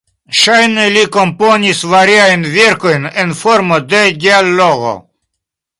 [0.37, 5.01] Ŝajne li komponis variajn verkojn en formo de dialogo.